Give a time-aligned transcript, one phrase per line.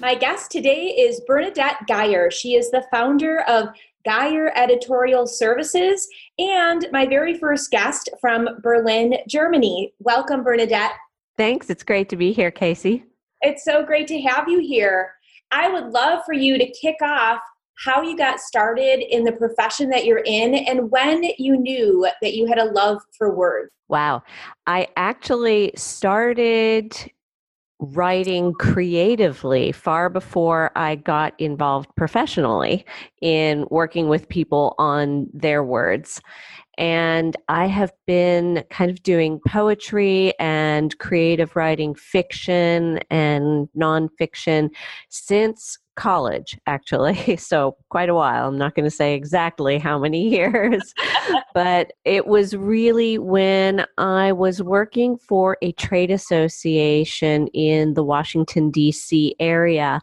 [0.00, 2.30] My guest today is Bernadette Geyer.
[2.30, 3.68] She is the founder of
[4.06, 9.92] Geyer Editorial Services and my very first guest from Berlin, Germany.
[9.98, 10.92] Welcome, Bernadette.
[11.36, 11.68] Thanks.
[11.68, 13.04] It's great to be here, Casey.
[13.42, 15.12] It's so great to have you here.
[15.50, 17.40] I would love for you to kick off
[17.84, 22.32] how you got started in the profession that you're in and when you knew that
[22.32, 23.70] you had a love for words.
[23.88, 24.22] Wow.
[24.66, 26.96] I actually started
[27.80, 32.84] writing creatively far before I got involved professionally
[33.22, 36.20] in working with people on their words.
[36.76, 44.70] And I have been kind of doing poetry and creative writing fiction and nonfiction
[45.08, 47.36] since college, actually.
[47.50, 48.48] So, quite a while.
[48.48, 50.94] I'm not going to say exactly how many years,
[51.54, 58.70] but it was really when I was working for a trade association in the Washington,
[58.70, 59.34] D.C.
[59.40, 60.00] area.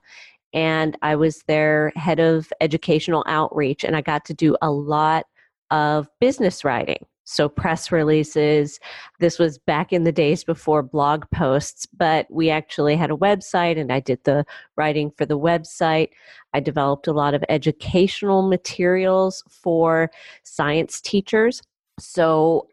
[0.53, 5.25] And I was their head of educational outreach, and I got to do a lot
[5.71, 7.05] of business writing.
[7.29, 8.79] So, press releases.
[9.19, 13.77] This was back in the days before blog posts, but we actually had a website
[13.77, 14.45] and I did the
[14.77, 16.11] writing for the website.
[16.53, 20.09] I developed a lot of educational materials for
[20.43, 21.61] science teachers.
[21.99, 22.69] So,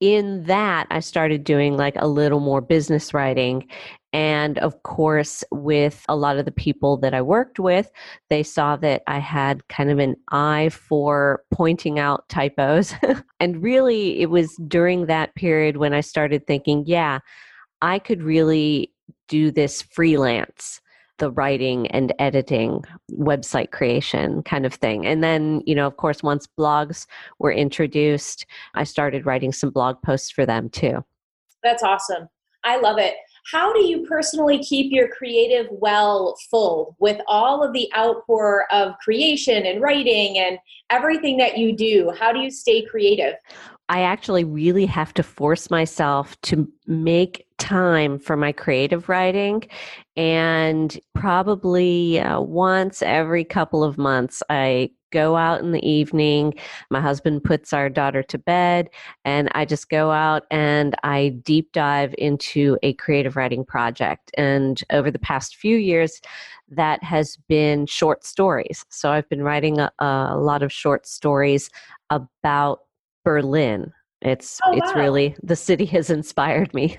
[0.00, 3.68] in that, I started doing like a little more business writing.
[4.12, 7.90] And of course, with a lot of the people that I worked with,
[8.28, 12.94] they saw that I had kind of an eye for pointing out typos.
[13.40, 17.20] and really, it was during that period when I started thinking, yeah,
[17.80, 18.92] I could really
[19.28, 20.80] do this freelance
[21.18, 22.82] the writing and editing,
[23.12, 25.06] website creation kind of thing.
[25.06, 27.06] And then, you know, of course, once blogs
[27.38, 28.44] were introduced,
[28.74, 31.04] I started writing some blog posts for them too.
[31.62, 32.28] That's awesome.
[32.64, 33.14] I love it.
[33.50, 38.96] How do you personally keep your creative well full with all of the outpour of
[38.98, 40.58] creation and writing and
[40.90, 42.12] everything that you do?
[42.18, 43.34] How do you stay creative?
[43.88, 49.64] I actually really have to force myself to make time for my creative writing.
[50.16, 56.54] And probably uh, once every couple of months, I go out in the evening.
[56.90, 58.90] My husband puts our daughter to bed,
[59.24, 64.32] and I just go out and I deep dive into a creative writing project.
[64.36, 66.20] And over the past few years,
[66.68, 68.84] that has been short stories.
[68.88, 71.70] So I've been writing a, a lot of short stories
[72.10, 72.80] about
[73.24, 73.92] Berlin.
[74.20, 74.78] It's oh, wow.
[74.78, 76.96] it's really the city has inspired me.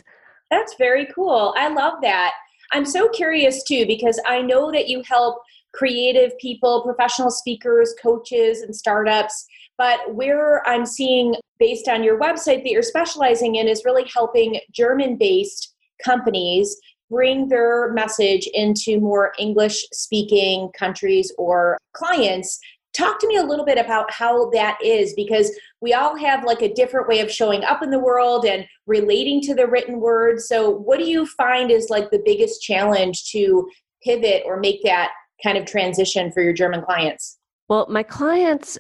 [0.51, 1.53] That's very cool.
[1.57, 2.33] I love that.
[2.71, 5.41] I'm so curious too because I know that you help
[5.73, 9.45] creative people, professional speakers, coaches, and startups.
[9.77, 14.59] But where I'm seeing based on your website that you're specializing in is really helping
[14.71, 15.73] German based
[16.03, 16.75] companies
[17.09, 22.59] bring their message into more English speaking countries or clients
[22.93, 25.51] talk to me a little bit about how that is because
[25.81, 29.41] we all have like a different way of showing up in the world and relating
[29.41, 33.67] to the written word so what do you find is like the biggest challenge to
[34.03, 35.11] pivot or make that
[35.43, 37.37] kind of transition for your german clients
[37.69, 38.77] well my clients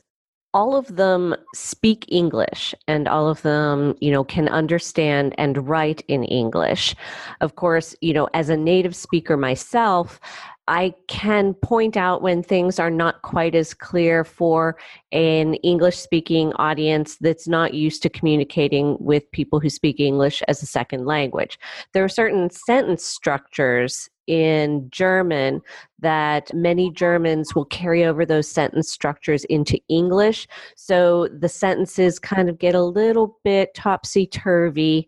[0.55, 6.01] all of them speak english and all of them you know can understand and write
[6.07, 6.95] in english
[7.41, 10.19] of course you know as a native speaker myself
[10.67, 14.77] I can point out when things are not quite as clear for
[15.11, 20.63] an English speaking audience that's not used to communicating with people who speak English as
[20.63, 21.59] a second language.
[21.93, 25.61] There are certain sentence structures in German
[25.99, 30.47] that many Germans will carry over those sentence structures into English.
[30.75, 35.07] So the sentences kind of get a little bit topsy turvy.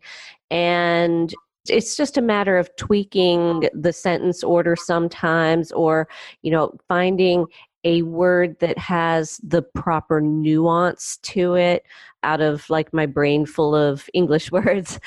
[0.51, 1.33] And
[1.69, 6.07] it's just a matter of tweaking the sentence order sometimes or
[6.41, 7.45] you know finding
[7.83, 11.83] a word that has the proper nuance to it
[12.23, 15.00] out of like my brain full of english words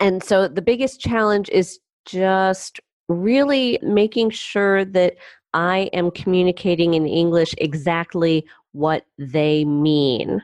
[0.00, 2.80] and so the biggest challenge is just
[3.12, 5.14] really making sure that
[5.54, 10.42] i am communicating in english exactly what they mean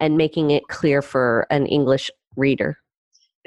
[0.00, 2.78] and making it clear for an english reader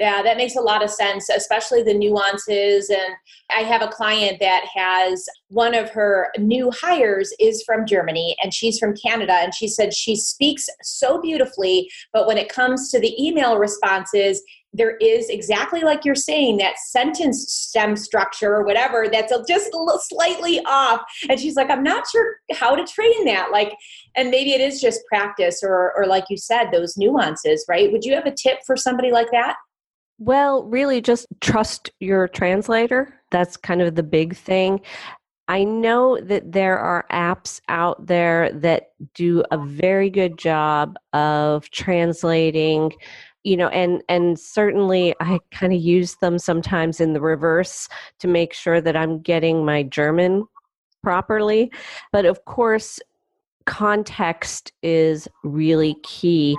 [0.00, 2.88] Yeah, that makes a lot of sense, especially the nuances.
[2.88, 3.14] And
[3.54, 8.54] I have a client that has one of her new hires is from Germany and
[8.54, 9.34] she's from Canada.
[9.34, 14.42] And she said she speaks so beautifully, but when it comes to the email responses,
[14.72, 19.70] there is exactly like you're saying that sentence stem structure or whatever that's just
[20.08, 21.02] slightly off.
[21.28, 23.50] And she's like i'm not sure how to train that.
[23.50, 23.74] Like
[24.16, 27.90] and maybe it is just practice or or like you said those nuances right?
[27.90, 29.56] Would you have a tip for somebody like that?
[30.18, 33.14] Well really just trust your translator.
[33.30, 34.80] That's kind of the big thing.
[35.48, 41.68] I know that there are apps out there that do a very good job of
[41.70, 42.92] translating
[43.44, 47.88] you know and and certainly i kind of use them sometimes in the reverse
[48.18, 50.44] to make sure that i'm getting my german
[51.02, 51.70] properly
[52.12, 53.00] but of course
[53.66, 56.56] context is really key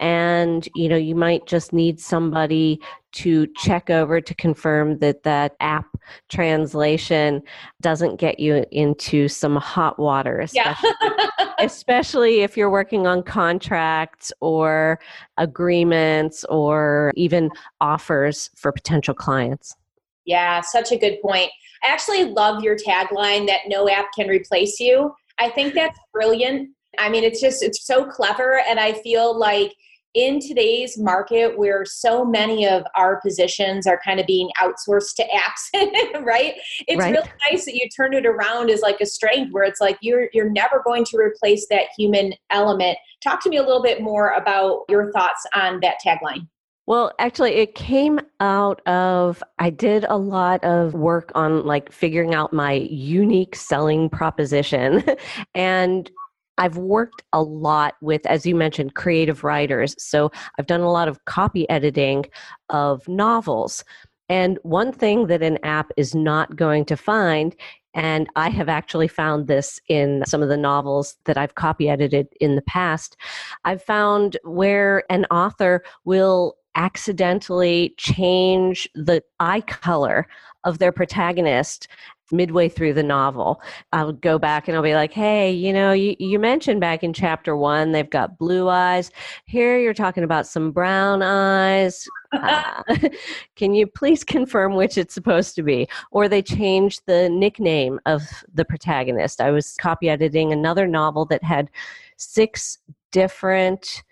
[0.00, 2.80] and you know you might just need somebody
[3.12, 5.86] to check over to confirm that that app
[6.28, 7.40] translation
[7.80, 11.28] doesn't get you into some hot water especially, yeah.
[11.64, 14.98] Especially if you're working on contracts or
[15.38, 17.50] agreements or even
[17.80, 19.76] offers for potential clients.
[20.24, 21.50] Yeah such a good point.
[21.82, 25.14] I actually love your tagline that no app can replace you.
[25.38, 26.70] I think that's brilliant.
[26.98, 29.74] I mean it's just it's so clever and i feel like
[30.14, 35.24] in today's market where so many of our positions are kind of being outsourced to
[35.24, 36.54] apps right
[36.86, 37.12] it's right.
[37.12, 40.28] really nice that you turn it around as like a strength where it's like you're
[40.32, 44.30] you're never going to replace that human element talk to me a little bit more
[44.30, 46.46] about your thoughts on that tagline
[46.86, 52.34] well, actually, it came out of I did a lot of work on like figuring
[52.34, 55.02] out my unique selling proposition.
[55.54, 56.10] and
[56.58, 59.94] I've worked a lot with, as you mentioned, creative writers.
[59.98, 62.26] So I've done a lot of copy editing
[62.68, 63.84] of novels.
[64.28, 67.54] And one thing that an app is not going to find,
[67.92, 72.28] and I have actually found this in some of the novels that I've copy edited
[72.40, 73.16] in the past,
[73.64, 80.26] I've found where an author will accidentally change the eye color
[80.64, 81.88] of their protagonist
[82.32, 83.60] midway through the novel.
[83.92, 87.12] I'll go back and i'll be like hey you know you, you mentioned back in
[87.12, 89.10] chapter one they've got blue eyes.
[89.44, 92.06] Here you're talking about some brown eyes.
[92.32, 92.82] Uh,
[93.56, 95.86] can you please confirm which it's supposed to be?
[96.10, 98.22] Or they changed the nickname of
[98.52, 99.40] the protagonist.
[99.40, 101.70] I was copy editing another novel that had
[102.16, 102.78] six
[103.12, 104.02] different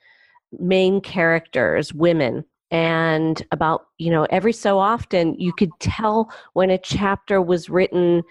[0.58, 6.78] main characters women and about you know every so often you could tell when a
[6.78, 8.22] chapter was written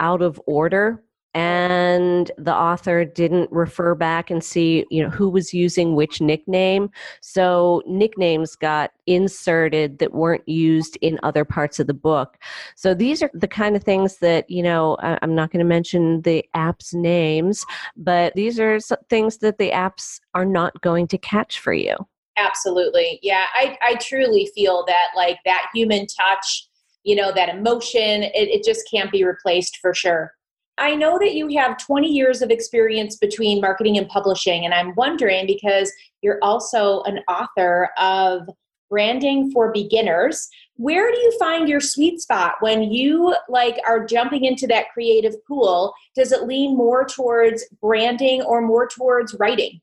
[0.00, 1.02] out of order
[1.36, 6.90] and the author didn't refer back and see you know who was using which nickname.
[7.20, 12.38] So nicknames got inserted that weren't used in other parts of the book.
[12.76, 16.22] So these are the kind of things that you know i'm not going to mention
[16.22, 17.64] the apps names
[17.96, 21.96] but these are things that the apps are not going to catch for you
[22.36, 23.20] Absolutely.
[23.22, 26.68] Yeah, I, I truly feel that like that human touch,
[27.04, 30.32] you know, that emotion, it, it just can't be replaced for sure.
[30.76, 34.94] I know that you have 20 years of experience between marketing and publishing, and I'm
[34.96, 38.48] wondering because you're also an author of
[38.90, 40.48] Branding for Beginners.
[40.76, 45.34] Where do you find your sweet spot when you like are jumping into that creative
[45.46, 45.94] pool?
[46.16, 49.80] Does it lean more towards branding or more towards writing?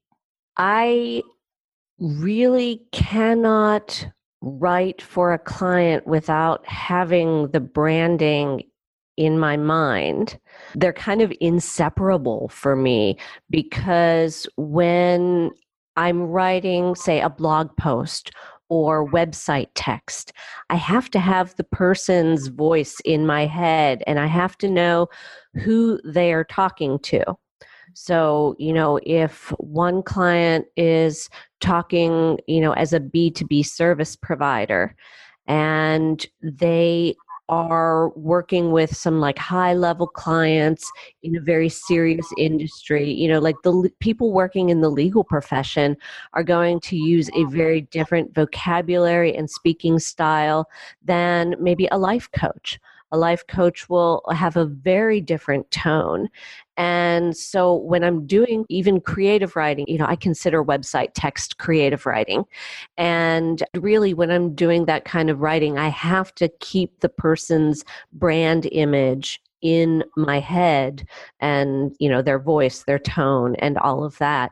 [0.57, 1.23] I
[2.01, 4.07] really cannot
[4.41, 8.63] write for a client without having the branding
[9.17, 10.39] in my mind.
[10.73, 13.17] They're kind of inseparable for me
[13.49, 15.51] because when
[15.95, 18.31] I'm writing, say, a blog post
[18.69, 20.33] or website text,
[20.69, 25.07] I have to have the person's voice in my head and I have to know
[25.55, 27.23] who they are talking to.
[27.93, 31.29] So, you know, if one client is
[31.59, 34.95] talking, you know, as a B2B service provider
[35.47, 37.15] and they
[37.49, 40.89] are working with some like high level clients
[41.21, 45.97] in a very serious industry you know like the people working in the legal profession
[46.33, 50.65] are going to use a very different vocabulary and speaking style
[51.03, 52.79] than maybe a life coach
[53.11, 56.29] a life coach will have a very different tone.
[56.77, 62.05] And so when I'm doing even creative writing, you know, I consider website text creative
[62.05, 62.45] writing.
[62.97, 67.83] And really, when I'm doing that kind of writing, I have to keep the person's
[68.13, 71.07] brand image in my head
[71.39, 74.51] and you know their voice their tone and all of that.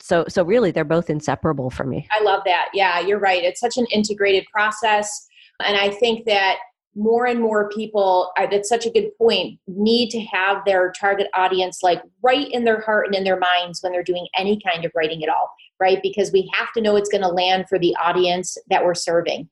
[0.00, 2.06] So so really they're both inseparable for me.
[2.12, 2.68] I love that.
[2.72, 3.42] Yeah you're right.
[3.42, 5.26] It's such an integrated process.
[5.64, 6.58] And i think that
[6.94, 11.28] more and more people uh, that's such a good point need to have their target
[11.34, 14.84] audience like right in their heart and in their minds when they're doing any kind
[14.84, 17.78] of writing at all right because we have to know it's going to land for
[17.78, 19.48] the audience that we're serving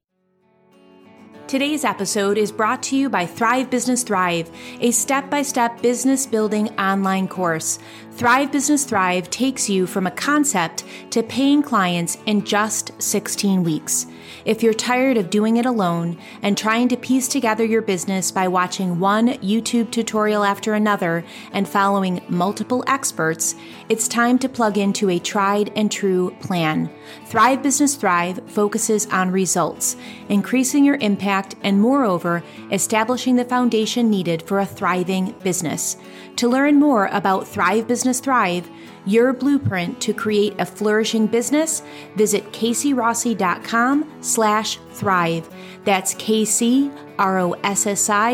[1.48, 6.24] Today's episode is brought to you by Thrive Business Thrive, a step by step business
[6.24, 7.78] building online course.
[8.12, 14.06] Thrive Business Thrive takes you from a concept to paying clients in just 16 weeks.
[14.44, 18.48] If you're tired of doing it alone and trying to piece together your business by
[18.48, 23.54] watching one YouTube tutorial after another and following multiple experts,
[23.88, 26.90] it's time to plug into a tried and true plan.
[27.26, 29.96] Thrive Business Thrive focuses on results,
[30.28, 35.96] increasing your impact, and moreover, establishing the foundation needed for a thriving business.
[36.36, 38.68] To learn more about Thrive Business Thrive,
[39.06, 41.82] your blueprint to create a flourishing business,
[42.16, 45.48] visit kcrossi.com slash thrive.
[45.84, 46.76] That's K-C-R-O-S-S-I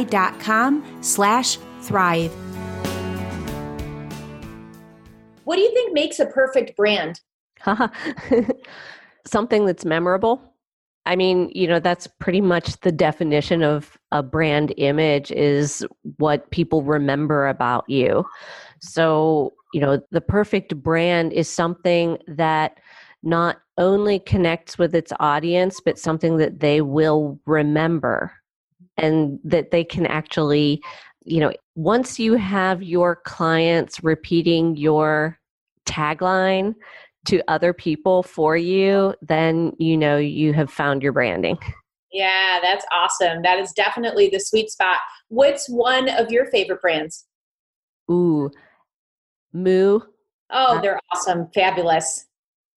[0.04, 2.32] dot com slash thrive.
[5.44, 7.20] What do you think makes a perfect brand?
[9.25, 10.54] Something that's memorable.
[11.06, 15.87] I mean, you know, that's pretty much the definition of a brand image is
[16.18, 18.26] what people remember about you.
[18.80, 22.78] So, you know, the perfect brand is something that
[23.23, 28.32] not only connects with its audience, but something that they will remember
[28.97, 30.82] and that they can actually,
[31.25, 35.38] you know, once you have your clients repeating your
[35.87, 36.75] tagline
[37.26, 41.58] to other people for you, then you know you have found your branding.
[42.12, 43.42] Yeah, that's awesome.
[43.42, 44.99] That is definitely the sweet spot.
[45.28, 47.26] What's one of your favorite brands?
[48.11, 48.50] Ooh,
[49.52, 50.00] Moo.
[50.50, 51.49] Oh, they're awesome.
[51.55, 52.26] Fabulous.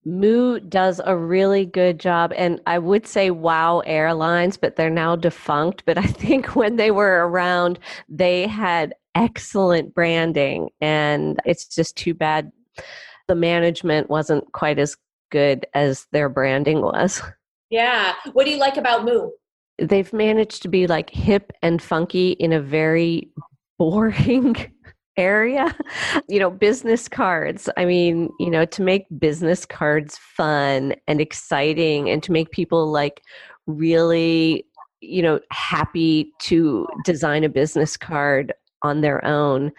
[0.03, 2.33] Moo does a really good job.
[2.35, 5.83] And I would say Wow Airlines, but they're now defunct.
[5.85, 10.69] But I think when they were around, they had excellent branding.
[10.79, 12.51] And it's just too bad
[13.27, 14.97] the management wasn't quite as
[15.29, 17.21] good as their branding was.
[17.69, 18.13] Yeah.
[18.33, 19.29] What do you like about Moo?
[19.77, 23.29] They've managed to be like hip and funky in a very
[23.79, 24.55] boring
[25.17, 25.75] area.
[26.27, 27.69] You know, business cards.
[27.75, 32.89] I mean, you know, to make business cards fun and exciting and to make people
[32.89, 33.21] like
[33.67, 34.65] really,
[35.01, 39.71] you know, happy to design a business card on their own.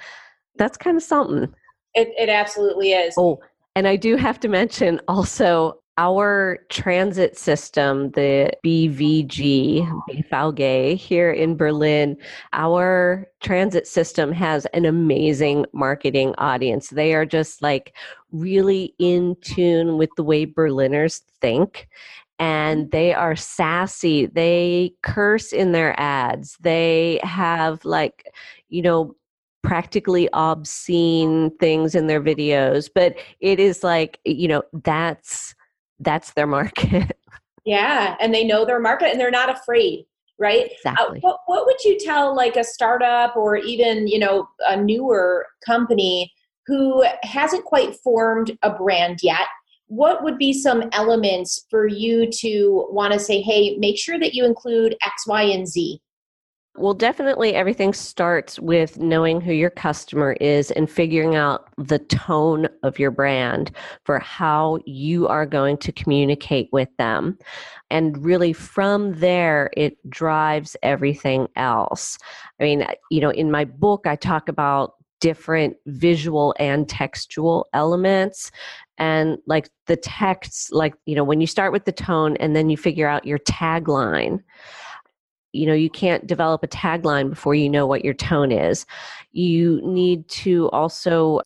[0.57, 1.53] That's kind of something.
[1.95, 3.15] It, it absolutely is.
[3.17, 3.41] Oh,
[3.75, 11.57] and I do have to mention also our transit system, the BVG, BVG here in
[11.57, 12.17] Berlin,
[12.53, 16.89] our transit system has an amazing marketing audience.
[16.89, 17.95] They are just like
[18.31, 21.89] really in tune with the way Berliners think
[22.39, 22.91] and mm-hmm.
[22.91, 24.27] they are sassy.
[24.27, 26.57] They curse in their ads.
[26.61, 28.33] They have like,
[28.69, 29.15] you know,
[29.63, 35.55] practically obscene things in their videos, but it is like, you know, that's
[36.03, 37.17] that's their market.
[37.65, 40.05] yeah, and they know their market and they're not afraid,
[40.39, 40.65] right?
[40.65, 41.19] Uh, exactly.
[41.19, 45.47] Uh, what, what would you tell like a startup or even, you know, a newer
[45.65, 46.33] company
[46.67, 49.47] who hasn't quite formed a brand yet?
[49.87, 54.33] What would be some elements for you to want to say, hey, make sure that
[54.33, 56.01] you include X, Y, and Z?
[56.75, 62.67] Well, definitely everything starts with knowing who your customer is and figuring out the tone
[62.83, 63.73] of your brand
[64.05, 67.39] for how you are going to communicate with them.
[67.91, 72.17] And really, from there, it drives everything else.
[72.59, 77.69] I mean, uh, you know, in my book, I talk about different visual and textual
[77.75, 78.51] elements
[78.99, 82.69] and like the text like you know when you start with the tone and then
[82.69, 84.41] you figure out your tagline
[85.53, 88.87] you know you can't develop a tagline before you know what your tone is.
[89.33, 91.43] You need to also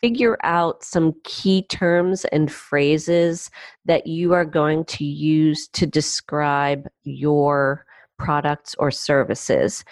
[0.00, 3.50] figure out some key terms and phrases
[3.84, 7.84] that you are going to use to describe your
[8.18, 9.84] products or services.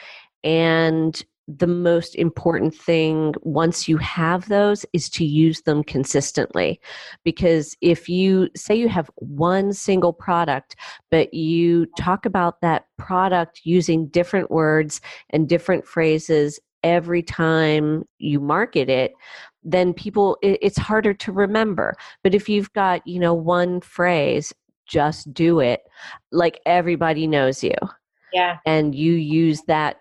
[0.44, 6.78] And the most important thing once you have those is to use them consistently.
[7.24, 10.76] Because if you say you have one single product,
[11.10, 15.00] but you talk about that product using different words
[15.30, 19.12] and different phrases every time you market it,
[19.64, 21.94] then people, it's harder to remember.
[22.22, 24.52] But if you've got, you know, one phrase,
[24.86, 25.80] just do it,
[26.30, 27.74] like everybody knows you.
[28.32, 28.58] Yeah.
[28.66, 29.96] And you use that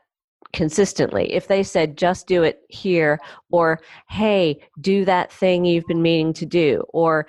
[0.54, 1.34] consistently.
[1.34, 3.20] If they said, just do it here,
[3.52, 7.28] or hey, do that thing you've been meaning to do, or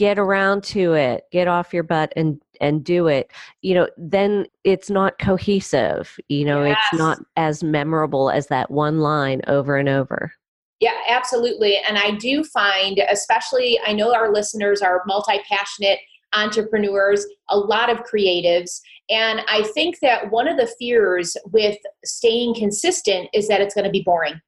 [0.00, 4.46] get around to it get off your butt and and do it you know then
[4.64, 6.78] it's not cohesive you know yes.
[6.90, 10.32] it's not as memorable as that one line over and over
[10.80, 15.98] yeah absolutely and i do find especially i know our listeners are multi-passionate
[16.32, 22.54] entrepreneurs a lot of creatives and i think that one of the fears with staying
[22.54, 24.40] consistent is that it's going to be boring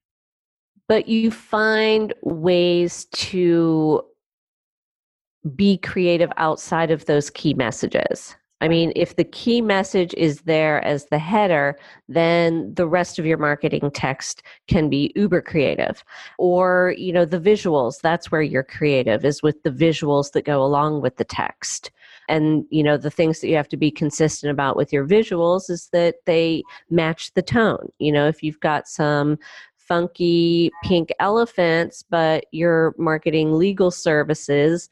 [0.89, 4.05] but you find ways to
[5.57, 8.37] be creative outside of those key messages.
[8.61, 11.77] I mean, if the key message is there as the header,
[12.09, 16.05] then the rest of your marketing text can be uber creative.
[16.39, 20.63] Or, you know, the visuals, that's where you're creative, is with the visuals that go
[20.63, 21.91] along with the text.
[22.33, 25.69] And, you know, the things that you have to be consistent about with your visuals
[25.69, 27.91] is that they match the tone.
[27.99, 29.39] You know, if you've got some
[29.77, 34.89] funky pink elephants, but you're marketing legal services,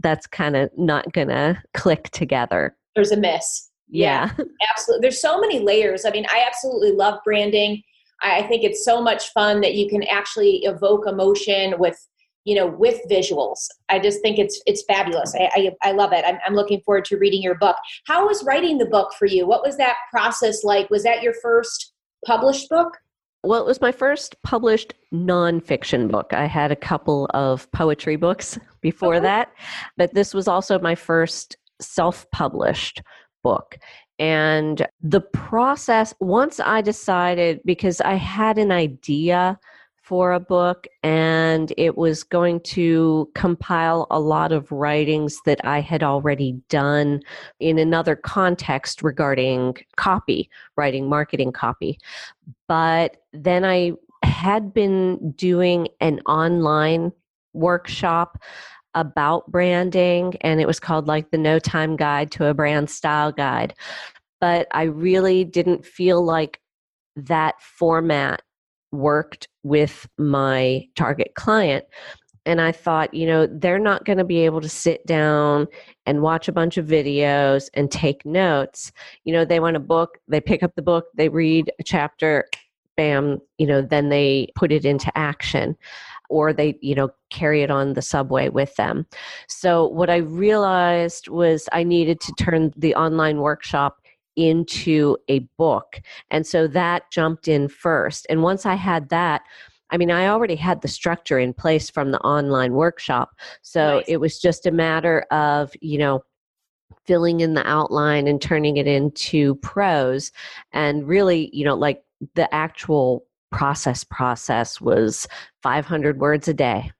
[0.00, 2.76] that's kind of not gonna click together.
[2.96, 3.70] There's a miss.
[3.88, 4.32] Yeah.
[4.36, 4.44] yeah.
[4.72, 5.02] absolutely.
[5.02, 6.04] There's so many layers.
[6.04, 7.84] I mean, I absolutely love branding.
[8.20, 12.04] I think it's so much fun that you can actually evoke emotion with
[12.44, 13.66] you know with visuals.
[13.88, 15.34] I just think it's it's fabulous.
[15.34, 15.50] I
[15.82, 16.24] i, I love it.
[16.26, 17.76] I'm, I'm looking forward to reading your book.
[18.06, 19.46] How was writing the book for you?
[19.46, 20.90] What was that process like?
[20.90, 21.92] Was that your first
[22.26, 22.98] published book?
[23.42, 26.32] Well, it was my first published nonfiction book.
[26.32, 29.24] I had a couple of poetry books before okay.
[29.24, 29.52] that,
[29.96, 33.02] but this was also my first self published
[33.42, 33.76] book.
[34.18, 39.58] And the process, once I decided, because I had an idea
[40.04, 45.80] for a book and it was going to compile a lot of writings that I
[45.80, 47.22] had already done
[47.58, 51.98] in another context regarding copy, writing marketing copy.
[52.68, 53.92] But then I
[54.22, 57.10] had been doing an online
[57.54, 58.42] workshop
[58.94, 63.32] about branding and it was called like the no time guide to a brand style
[63.32, 63.74] guide
[64.40, 66.60] but i really didn't feel like
[67.16, 68.40] that format
[68.94, 71.84] worked with my target client.
[72.46, 75.66] And I thought, you know, they're not going to be able to sit down
[76.04, 78.92] and watch a bunch of videos and take notes.
[79.24, 82.44] You know, they want a book, they pick up the book, they read a chapter,
[82.96, 85.76] bam, you know, then they put it into action
[86.28, 89.06] or they, you know, carry it on the subway with them.
[89.48, 94.03] So what I realized was I needed to turn the online workshop
[94.36, 96.00] into a book.
[96.30, 98.26] And so that jumped in first.
[98.28, 99.42] And once I had that,
[99.90, 103.30] I mean, I already had the structure in place from the online workshop.
[103.62, 104.04] So nice.
[104.08, 106.24] it was just a matter of, you know,
[107.06, 110.32] filling in the outline and turning it into prose.
[110.72, 112.02] And really, you know, like
[112.34, 115.28] the actual process process was
[115.62, 116.90] 500 words a day.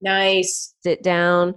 [0.00, 0.74] Nice.
[0.82, 1.54] Sit down,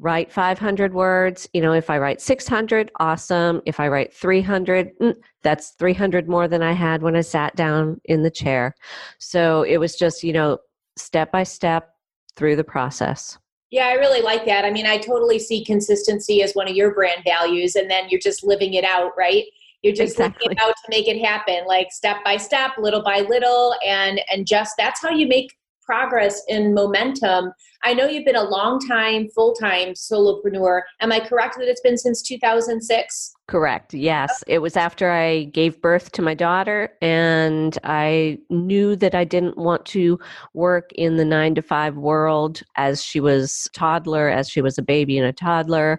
[0.00, 1.48] write 500 words.
[1.52, 3.60] You know, if I write 600, awesome.
[3.66, 8.00] If I write 300, mm, that's 300 more than I had when I sat down
[8.06, 8.74] in the chair.
[9.18, 10.58] So it was just, you know,
[10.96, 11.90] step by step
[12.34, 13.38] through the process.
[13.70, 14.64] Yeah, I really like that.
[14.64, 18.20] I mean, I totally see consistency as one of your brand values, and then you're
[18.20, 19.44] just living it out, right?
[19.82, 20.48] You're just exactly.
[20.48, 24.20] living it out to make it happen, like step by step, little by little, and
[24.30, 25.54] and just that's how you make
[25.90, 27.52] progress and momentum.
[27.82, 30.82] I know you've been a long time, full time solopreneur.
[31.00, 33.32] Am I correct that it's been since 2006?
[33.48, 33.92] Correct.
[33.92, 34.44] Yes.
[34.46, 39.58] It was after I gave birth to my daughter, and I knew that I didn't
[39.58, 40.16] want to
[40.54, 44.82] work in the nine to five world as she was toddler, as she was a
[44.82, 45.98] baby and a toddler.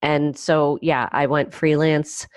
[0.00, 2.28] And so, yeah, I went freelance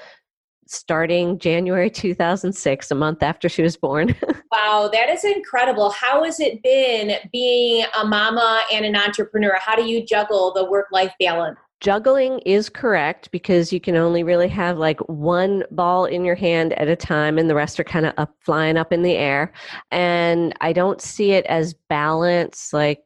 [0.67, 4.15] starting January 2006, a month after she was born.
[4.51, 5.91] wow, that is incredible.
[5.91, 9.57] How has it been being a mama and an entrepreneur?
[9.59, 11.57] How do you juggle the work life balance?
[11.79, 16.73] Juggling is correct because you can only really have like one ball in your hand
[16.73, 19.53] at a time and the rest are kind of up flying up in the air.
[19.91, 23.03] And I don't see it as balance like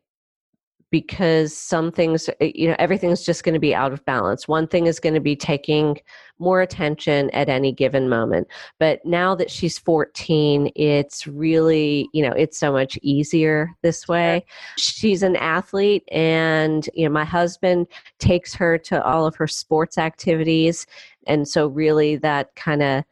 [0.91, 4.47] because some things eh, you know everything's just going to be out of balance.
[4.47, 5.97] One thing is going to be taking
[6.37, 8.47] more attention at any given moment.
[8.79, 14.45] But now that she's 14 it's really you know it's so much easier this way.
[14.77, 17.87] She's an athlete and you know my husband
[18.19, 20.85] takes her to all of her sports activities.
[21.27, 23.03] And so really that kind of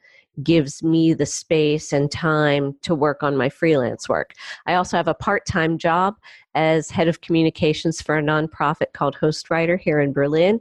[0.44, 4.34] gives me the space and time to work on my freelance work.
[4.65, 6.15] I also have a part time job
[6.56, 10.60] as head of communications for a nonprofit called Hostwriter here in Berlin.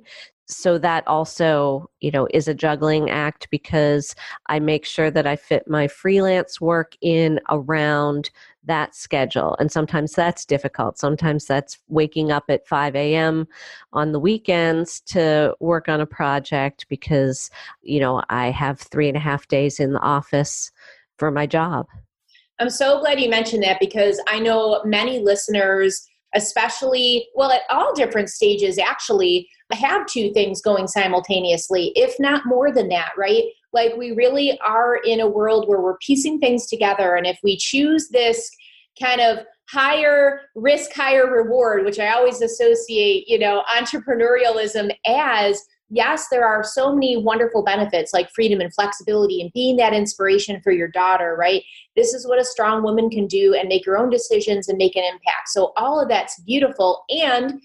[0.49, 4.15] So that also you know is a juggling act because
[4.47, 8.31] i make sure that i fit my freelance work in around
[8.69, 10.99] that schedule and sometimes that's difficult.
[10.99, 13.49] Sometimes that's waking up at 5 a.m
[13.93, 17.51] on the weekends to work on a project because
[17.83, 20.71] you know i have three and a half days in the office
[21.17, 21.87] for my job.
[22.61, 27.95] I'm so glad you mentioned that because i know many listeners especially well at all
[27.95, 33.45] different stages actually have two things going simultaneously, if not more than that, right?
[33.73, 37.15] Like we really are in a world where we're piecing things together.
[37.15, 38.51] And if we choose this
[39.01, 39.39] kind of
[39.71, 46.63] higher risk, higher reward, which I always associate, you know, entrepreneurialism as yes, there are
[46.63, 51.37] so many wonderful benefits like freedom and flexibility and being that inspiration for your daughter,
[51.39, 51.63] right?
[51.97, 54.97] This is what a strong woman can do and make your own decisions and make
[54.97, 55.49] an impact.
[55.49, 57.05] So, all of that's beautiful.
[57.11, 57.61] And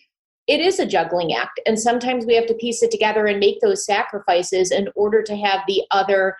[0.47, 3.59] it is a juggling act and sometimes we have to piece it together and make
[3.61, 6.35] those sacrifices in order to have the other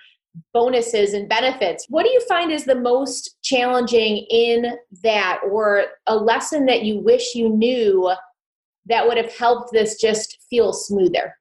[0.54, 6.16] bonuses and benefits what do you find is the most challenging in that or a
[6.16, 8.12] lesson that you wish you knew
[8.86, 11.34] that would have helped this just feel smoother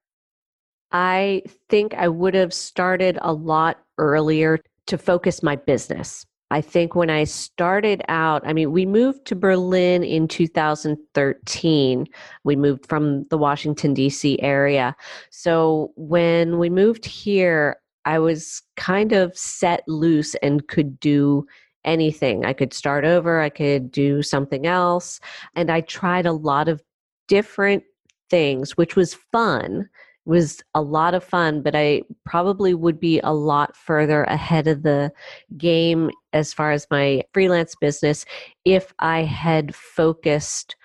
[0.93, 6.95] i think i would have started a lot earlier to focus my business I think
[6.95, 12.07] when I started out, I mean, we moved to Berlin in 2013.
[12.45, 14.39] We moved from the Washington, D.C.
[14.43, 14.95] area.
[15.31, 21.47] So when we moved here, I was kind of set loose and could do
[21.87, 22.45] anything.
[22.45, 25.21] I could start over, I could do something else.
[25.57, 26.83] And I tried a lot of
[27.29, 27.83] different
[28.29, 29.89] things, which was fun
[30.25, 34.83] was a lot of fun, but I probably would be a lot further ahead of
[34.83, 35.13] the
[35.57, 38.25] game as far as my freelance business
[38.65, 40.77] if I had focused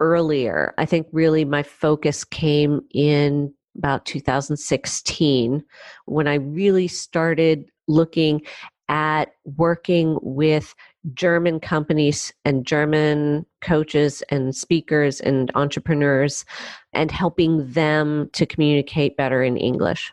[0.00, 0.74] earlier.
[0.78, 5.64] I think really my focus came in about 2016
[6.06, 8.42] when I really started looking
[8.88, 10.74] at working with
[11.14, 16.44] German companies and German coaches and speakers and entrepreneurs
[16.92, 20.12] and helping them to communicate better in English.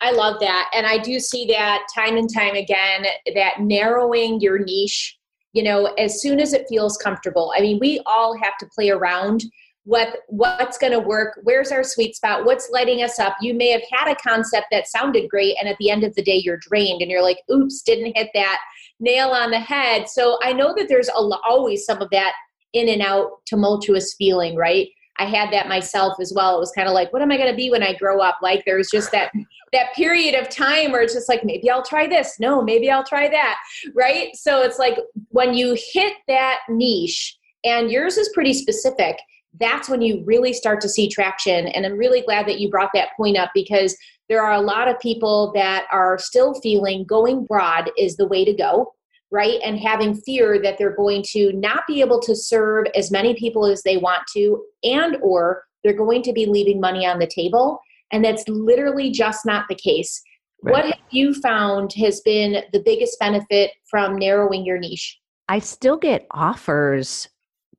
[0.00, 0.70] I love that.
[0.74, 5.18] And I do see that time and time again that narrowing your niche,
[5.52, 7.52] you know, as soon as it feels comfortable.
[7.56, 9.44] I mean, we all have to play around
[9.84, 13.70] what what's going to work where's our sweet spot what's lighting us up you may
[13.70, 16.58] have had a concept that sounded great and at the end of the day you're
[16.58, 18.58] drained and you're like oops didn't hit that
[19.00, 20.08] nail on the head.
[20.08, 22.32] So i know that there's a, always some of that
[22.72, 24.88] in and out tumultuous feeling right?
[25.18, 26.56] I had that myself as well.
[26.56, 28.38] It was kind of like what am i going to be when i grow up?
[28.42, 29.32] Like there's just that
[29.72, 32.38] that period of time where it's just like maybe i'll try this.
[32.40, 33.58] No maybe i'll try that
[33.94, 34.34] right?
[34.34, 39.16] So it's like when you hit that niche and yours is pretty specific
[39.58, 41.66] that's when you really start to see traction.
[41.68, 43.96] And I'm really glad that you brought that point up because
[44.28, 48.44] there are a lot of people that are still feeling going broad is the way
[48.44, 48.92] to go
[49.30, 53.34] right and having fear that they're going to not be able to serve as many
[53.34, 57.26] people as they want to and or they're going to be leaving money on the
[57.26, 57.80] table
[58.12, 60.22] and that's literally just not the case
[60.62, 60.72] right.
[60.72, 65.96] what have you found has been the biggest benefit from narrowing your niche i still
[65.96, 67.28] get offers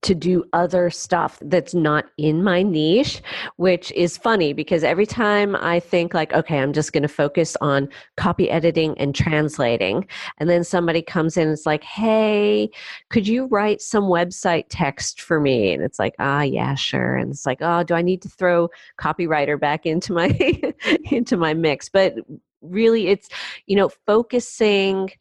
[0.02, 3.22] to do other stuff that's not in my niche,
[3.58, 7.56] which is funny because every time I think, like, okay, I'm just going to focus
[7.62, 7.88] on
[8.18, 10.08] copy editing and translating,
[10.40, 12.70] and then somebody comes in and it's like, hey,
[13.10, 15.74] could you write some website text for me?
[15.74, 17.16] And it's like, ah, yeah, sure.
[17.16, 20.30] And it's like, oh, do I need to throw copywriter back into my
[21.12, 21.90] into my mix?
[21.90, 22.16] But
[22.62, 23.30] really, it's
[23.68, 25.12] you know, focusing.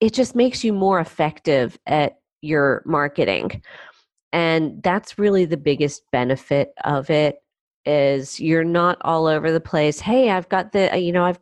[0.00, 3.62] It just makes you more effective at your marketing
[4.34, 7.40] and that's really the biggest benefit of it
[7.86, 11.38] is you're not all over the place hey i've got the uh, you know i've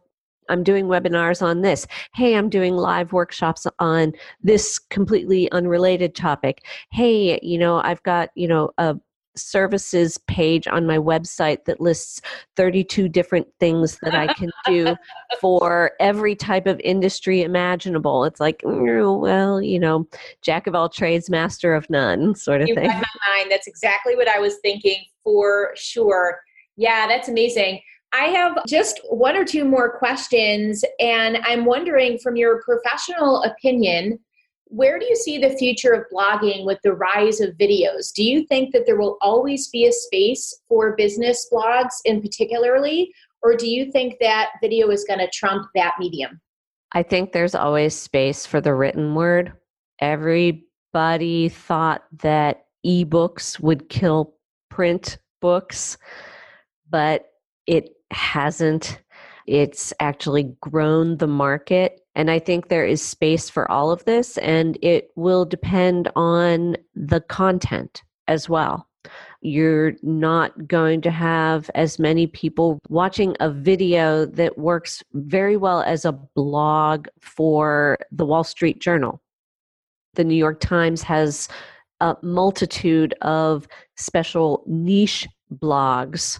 [0.48, 1.86] i'm doing webinars on this.
[2.14, 6.64] Hey i'm doing live workshops on this completely unrelated topic.
[6.90, 8.96] Hey you know i've got you know a
[9.36, 12.20] services page on my website that lists
[12.56, 14.96] 32 different things that I can do
[15.40, 18.24] for every type of industry imaginable.
[18.24, 20.06] It's like, mm, well, you know,
[20.42, 22.88] jack of all trades, master of none, sort of you thing.
[22.88, 23.50] my mind.
[23.50, 26.40] That's exactly what I was thinking for sure.
[26.76, 27.80] Yeah, that's amazing.
[28.14, 34.18] I have just one or two more questions, and I'm wondering from your professional opinion
[34.72, 38.10] where do you see the future of blogging with the rise of videos?
[38.10, 43.12] Do you think that there will always be a space for business blogs in particularly,
[43.42, 46.40] or do you think that video is going to trump that medium?
[46.92, 49.52] I think there's always space for the written word.
[50.00, 54.36] Everybody thought that ebooks would kill
[54.70, 55.98] print books,
[56.88, 57.26] but
[57.66, 59.00] it hasn't.
[59.46, 62.01] It's actually grown the market.
[62.14, 66.76] And I think there is space for all of this, and it will depend on
[66.94, 68.86] the content as well.
[69.40, 75.82] You're not going to have as many people watching a video that works very well
[75.82, 79.20] as a blog for the Wall Street Journal.
[80.14, 81.48] The New York Times has
[82.00, 86.38] a multitude of special niche blogs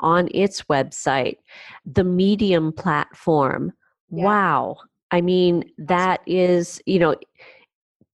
[0.00, 1.38] on its website.
[1.86, 3.72] The Medium platform.
[4.10, 4.24] Yeah.
[4.24, 4.76] Wow.
[5.10, 7.16] I mean, that is, you know,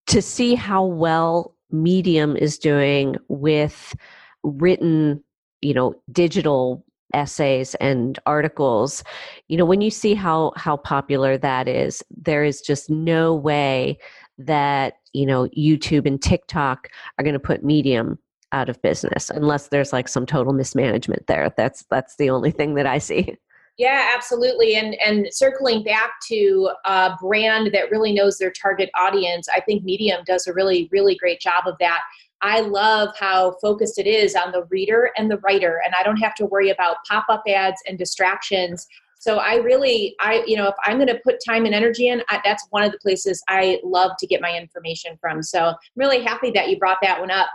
[0.08, 3.96] to see how well Medium is doing with
[4.44, 5.24] written,
[5.62, 6.84] you know, digital
[7.16, 9.04] essays and articles
[9.48, 13.98] you know when you see how how popular that is there is just no way
[14.38, 18.20] that you know youtube and tiktok are going to put medium
[18.52, 21.54] out of business unless there's like some total mismanagement there.
[21.56, 23.36] That's that's the only thing that i see
[23.80, 24.76] yeah, absolutely.
[24.76, 29.86] And and circling back to a brand that really knows their target audience, I think
[29.86, 32.02] Medium does a really really great job of that.
[32.42, 36.18] I love how focused it is on the reader and the writer, and I don't
[36.18, 38.86] have to worry about pop up ads and distractions.
[39.18, 42.22] So I really, I you know, if I'm going to put time and energy in,
[42.28, 45.42] I, that's one of the places I love to get my information from.
[45.42, 47.48] So I'm really happy that you brought that one up.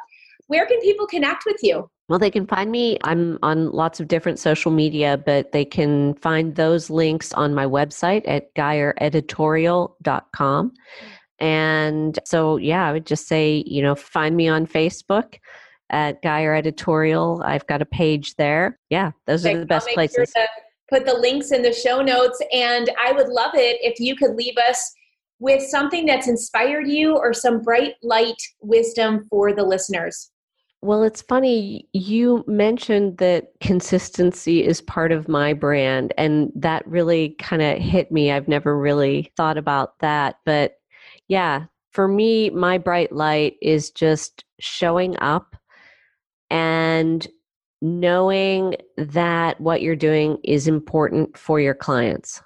[0.47, 1.89] Where can people connect with you?
[2.09, 2.99] Well, they can find me.
[3.05, 7.65] I'm on lots of different social media, but they can find those links on my
[7.65, 10.73] website at GeyerEditorial.com.
[11.41, 15.37] And so, yeah, I would just say, you know, find me on Facebook
[15.91, 17.43] at Geyer Editorial.
[17.45, 18.79] I've got a page there.
[18.91, 20.31] Yeah, those okay, are the best places.
[20.37, 20.47] Sure
[20.91, 22.41] put the links in the show notes.
[22.53, 24.93] And I would love it if you could leave us
[25.39, 30.31] with something that's inspired you or some bright light wisdom for the listeners.
[30.85, 31.89] Well, it's funny.
[31.95, 38.13] You mentioned that consistency is part of my brand, and that really kind of hit
[38.13, 38.31] me.
[38.31, 40.41] I've never really thought about that.
[40.45, 40.75] But
[41.27, 45.57] yeah, for me, my bright light is just showing up
[46.51, 47.27] and
[47.81, 52.43] knowing that what you're doing is important for your clients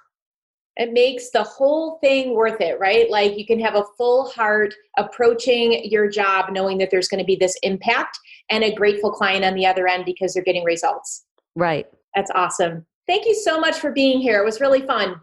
[0.79, 3.11] it makes the whole thing worth it, right?
[3.11, 7.25] Like you can have a full heart approaching your job knowing that there's going to
[7.25, 8.17] be this impact
[8.49, 11.25] and a grateful client on the other end because they're getting results.
[11.55, 11.85] Right.
[12.15, 12.85] That's awesome.
[13.07, 14.41] Thank you so much for being here.
[14.41, 15.19] It was really fun.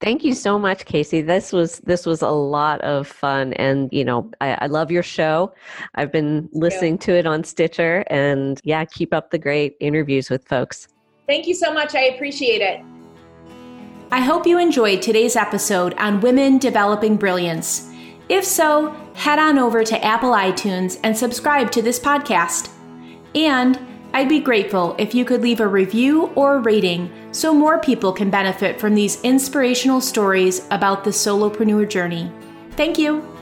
[0.00, 1.22] Thank you so much, Casey.
[1.22, 5.02] This was this was a lot of fun, and you know I, I love your
[5.02, 5.54] show.
[5.94, 10.46] I've been listening to it on Stitcher, and yeah, keep up the great interviews with
[10.46, 10.88] folks.
[11.26, 11.94] Thank you so much.
[11.94, 12.95] I appreciate it.
[14.12, 17.90] I hope you enjoyed today's episode on women developing brilliance.
[18.28, 22.70] If so, head on over to Apple iTunes and subscribe to this podcast.
[23.34, 23.78] And
[24.14, 28.30] I'd be grateful if you could leave a review or rating so more people can
[28.30, 32.30] benefit from these inspirational stories about the solopreneur journey.
[32.72, 33.35] Thank you.